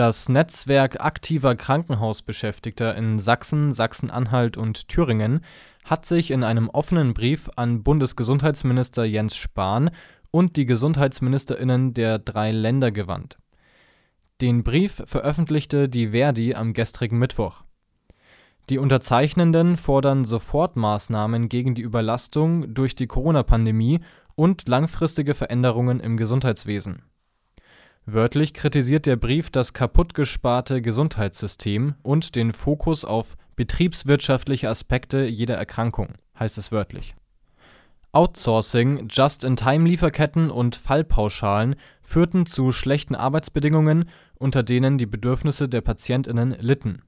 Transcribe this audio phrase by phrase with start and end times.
[0.00, 5.44] Das Netzwerk aktiver Krankenhausbeschäftigter in Sachsen, Sachsen-Anhalt und Thüringen
[5.84, 9.90] hat sich in einem offenen Brief an Bundesgesundheitsminister Jens Spahn
[10.30, 13.36] und die Gesundheitsministerinnen der drei Länder gewandt.
[14.40, 17.64] Den Brief veröffentlichte die Verdi am gestrigen Mittwoch.
[18.70, 24.00] Die Unterzeichnenden fordern Sofortmaßnahmen gegen die Überlastung durch die Corona-Pandemie
[24.34, 27.02] und langfristige Veränderungen im Gesundheitswesen.
[28.06, 36.14] Wörtlich kritisiert der Brief das kaputtgesparte Gesundheitssystem und den Fokus auf betriebswirtschaftliche Aspekte jeder Erkrankung,
[36.38, 37.14] heißt es wörtlich.
[38.12, 47.02] Outsourcing, Just-in-Time-Lieferketten und Fallpauschalen führten zu schlechten Arbeitsbedingungen, unter denen die Bedürfnisse der Patientinnen litten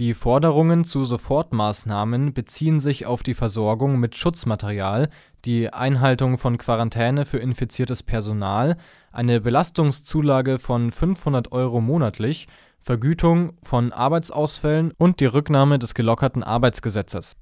[0.00, 5.10] die Forderungen zu Sofortmaßnahmen beziehen sich auf die Versorgung mit Schutzmaterial,
[5.44, 8.76] die Einhaltung von Quarantäne für infiziertes Personal,
[9.12, 12.46] eine Belastungszulage von 500 Euro monatlich,
[12.80, 17.36] Vergütung von Arbeitsausfällen und die Rücknahme des gelockerten Arbeitsgesetzes.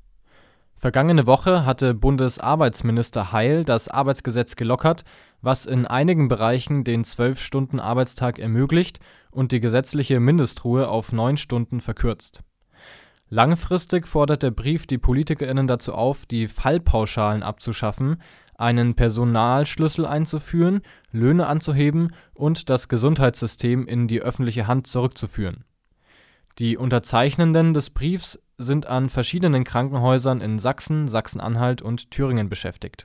[0.75, 5.05] Vergangene Woche hatte Bundesarbeitsminister Heil das Arbeitsgesetz gelockert,
[5.41, 9.01] was in einigen Bereichen den 12-Stunden-Arbeitstag ermöglicht
[9.33, 12.45] und die gesetzliche Mindestruhe auf neun Stunden verkürzt.
[13.31, 18.23] Langfristig fordert der Brief die PolitikerInnen dazu auf, die Fallpauschalen abzuschaffen,
[18.57, 20.81] einen Personalschlüssel einzuführen,
[21.13, 25.65] Löhne anzuheben und das Gesundheitssystem in die öffentliche Hand zurückzuführen.
[26.59, 33.05] Die Unterzeichnenden des Briefs sind an verschiedenen Krankenhäusern in Sachsen, Sachsen-Anhalt und Thüringen beschäftigt